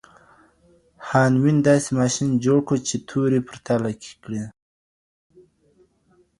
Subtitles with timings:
[1.09, 3.91] هانمین داسې ماشین جوړ کړ چې توري پرتله
[4.23, 4.43] کړي.